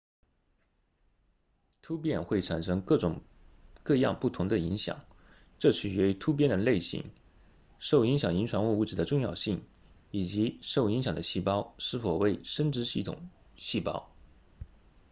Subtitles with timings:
[1.83, 3.21] 突变会产生各种
[3.83, 5.05] 各样不同的影响
[5.59, 7.11] 这取决于突变的类型
[7.77, 9.63] 受影响遗传物质的重要性
[10.09, 13.05] 以及受影响的细胞是否为生殖系
[13.57, 14.11] 细胞